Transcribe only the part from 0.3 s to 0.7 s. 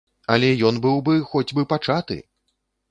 Але